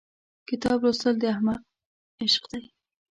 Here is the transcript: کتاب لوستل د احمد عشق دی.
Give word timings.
کتاب 0.49 0.77
لوستل 0.85 1.15
د 1.19 1.23
احمد 1.33 1.61
عشق 2.21 2.43
دی. 2.51 2.63